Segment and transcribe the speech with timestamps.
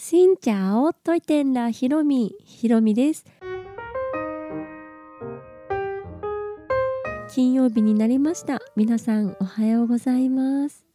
[0.00, 2.32] しんちゃおといてんらひろみ。
[2.44, 3.24] ひろみです。
[7.34, 8.60] 金曜日になりました。
[8.76, 10.86] 皆さんおはようございます。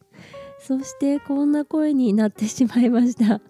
[0.58, 3.42] そしてこんな声になってしまいました。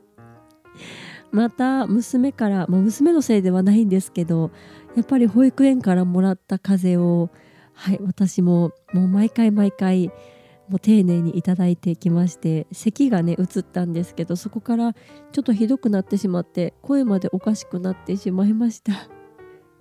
[1.31, 4.51] また娘からもう娘のせいではないんですけど
[4.97, 7.31] やっぱり保育園からもらった風邪を
[7.75, 10.11] はい私ももう毎回毎回
[10.69, 18.93] もう丁寧にいただいてきまして咳がね移ったんですけどそこからちょっとひどくなってしまって声までおかしくなってしまいました。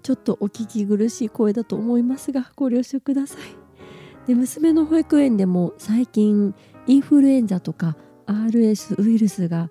[0.02, 4.28] ちょっとお聞き苦しい声だと思いますがご了承ください。
[4.28, 6.54] で娘の保育園でも最近
[6.88, 7.96] インフルエンザとか
[8.26, 9.70] RS ウイルスが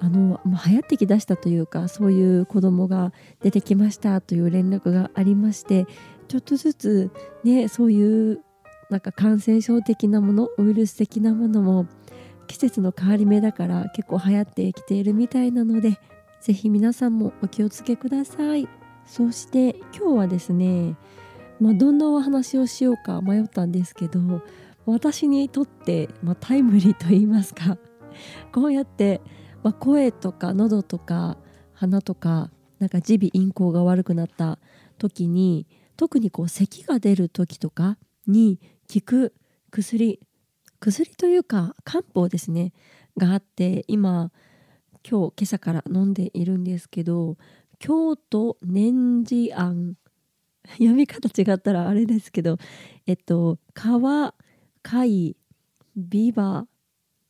[0.00, 5.86] あの、ま、流行ってきだしたというかそういう子供が出てきましたという連絡がありまして
[6.28, 7.10] ちょっとずつ
[7.44, 8.40] ねそういう
[8.90, 11.86] なんか感染症的なものウイルス的なものも
[12.46, 15.98] 季節の変わり目だから結構流行ってきているみたいなので
[16.40, 18.68] 是非皆さんもお気をつけください。
[19.06, 20.96] そして今日はですね、
[21.60, 24.42] まあ、どんなお話をしようか迷ったんですけど
[24.86, 27.78] 私にとって、まあ、タイムリーと言いますか
[28.52, 29.20] こうやって、
[29.62, 31.36] まあ、声とか喉とか
[31.72, 34.58] 鼻とかなんか耳鼻咽喉が悪くなった
[34.98, 35.66] 時に
[35.96, 38.60] 特にこう咳が出る時とかに
[38.92, 39.34] 効く
[39.70, 40.20] 薬。
[40.80, 42.72] 薬というか漢方ですね。
[43.16, 44.32] があって今
[45.08, 47.36] 今日今朝から飲んでいるんですけど
[47.78, 49.96] 京都念寺庵。
[50.78, 52.56] 読み方違ったらあれですけど
[53.06, 54.32] えっと川
[54.82, 55.36] 貝
[55.96, 56.68] ビバ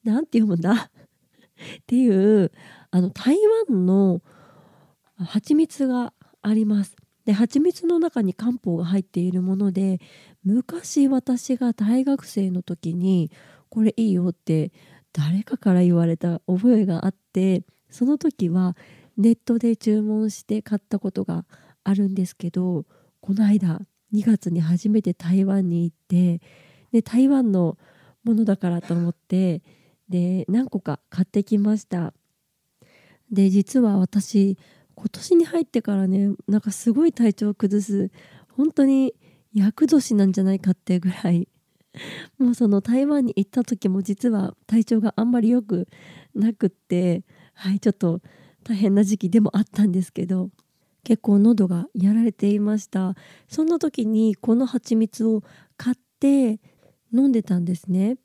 [0.05, 0.91] なんて読むんだ？
[0.93, 2.53] っていう
[2.91, 3.37] あの台
[3.69, 4.21] 湾の
[5.17, 6.97] 蜂蜜があります。
[7.25, 10.01] で蜂蜜の中に漢方が入っているもので
[10.45, 13.31] 昔私が大学生の時に
[13.69, 14.73] これいいよって
[15.13, 18.77] 誰かから言われた覚えがあってその時は
[19.17, 21.45] ネットで注文して買ったことが
[21.85, 22.87] あるんですけど
[23.21, 23.81] この間
[24.13, 26.41] 2月に初めて台湾に行って
[26.93, 27.79] で台湾の
[28.25, 29.63] ものだからと思って
[30.09, 32.13] で何個か買ってきました。
[33.31, 34.59] で実は私
[34.95, 38.11] 今年に入ってからねなんかすごい体調を崩す
[38.49, 39.15] 本当に
[39.55, 41.49] 厄年なんじゃないかってぐらい。
[42.39, 45.89] もうその台湾に行った時も実は体調があんまり良く
[46.35, 48.23] なくってはいちょっと
[48.65, 50.51] 大変な時期でもあったんですけど
[51.05, 53.15] 結構喉がやられていました。
[53.49, 55.43] そんな時にこの蜂蜜を
[55.77, 56.61] 買って
[57.13, 58.17] 飲んでたんですね。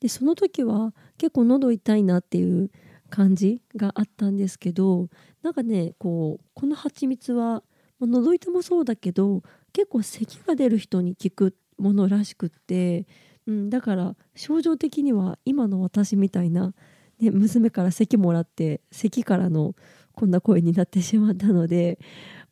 [0.00, 2.70] でその時は結構喉痛いなっていう
[3.10, 5.08] 感じがあったんですけど
[5.42, 7.62] なんかねこうこの蜂蜜は
[8.00, 9.42] 喉痛もそうだけど
[9.72, 13.06] 結構咳が出る人に効くものらしくって、
[13.46, 16.74] うん、だから症状的には今の私みたいな、
[17.20, 19.74] ね、娘から咳もらって咳からの
[20.14, 21.98] こんな声になってしまったので、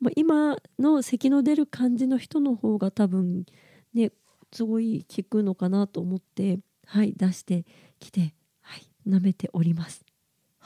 [0.01, 3.45] まあ、今の咳の出る感じの人の方が多分
[3.93, 4.13] ね
[4.53, 7.67] すごい効くのかなと思ってはい出して
[7.99, 10.06] きてはい舐めております。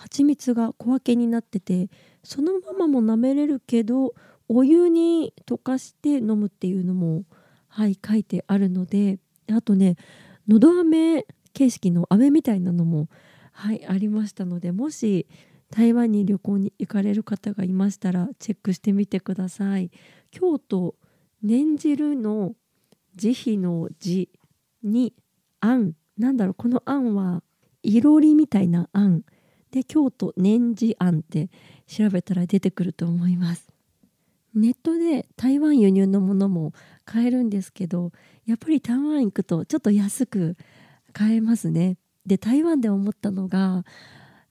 [0.00, 1.90] 蜂蜜が小分けになってて
[2.24, 4.14] そのままも舐めれるけど
[4.48, 7.24] お湯に溶かして飲むっていうのも
[7.68, 9.18] はい書いてあるので
[9.52, 9.96] あとね
[10.48, 13.08] のど飴形式の飴みたいなのも
[13.52, 15.26] はいありましたのでもし
[15.70, 19.90] 台湾に旅行に行かれる方がいましたらチェックしてみてください。
[20.30, 20.96] 京都
[21.42, 22.54] 念汁の
[23.14, 24.30] 慈悲の字
[24.82, 25.14] に
[25.60, 27.42] あんなんだろうこのあんは
[27.82, 29.22] いろりみたいなあん
[29.70, 31.48] で京都念寺あんって
[31.86, 33.70] 調べたら出てくると思います
[34.54, 36.72] ネットで台湾輸入のものも
[37.04, 38.12] 買えるんですけど
[38.46, 40.56] やっぱり台湾行くとちょっと安く
[41.12, 41.96] 買えますね。
[42.26, 43.84] で台湾で思ったのが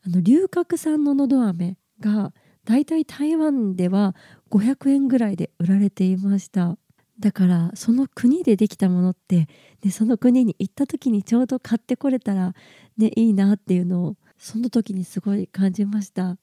[0.06, 2.34] あの龍角散ののど飴が
[2.66, 4.16] だいたい台湾では
[4.52, 6.78] 500円ぐらいで売られていました
[7.20, 9.48] だからその国でできたものって
[9.82, 12.54] でその国に行った時にちょうど買ってこれたら
[12.98, 16.38] ねいいなっていうのをその時にすごい感じました。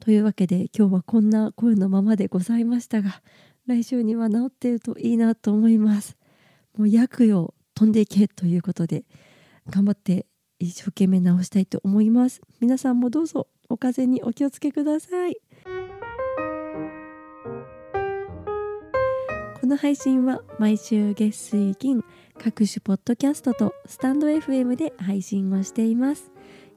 [0.00, 3.22] というわけで今日はこんな声のままでございましたが
[3.66, 6.16] 来週には治っているといいなと思います。
[6.76, 9.04] もう薬よ飛んでいけということで
[9.70, 10.26] 頑張って
[10.58, 12.40] 一生懸命治したいと思います。
[12.60, 15.36] 皆さんもどうぞお風邪にお気をつけください。
[19.60, 22.02] この配信は毎週月水金
[22.36, 26.32] 各種ポッドキャストとスタンド FM で配信をしています。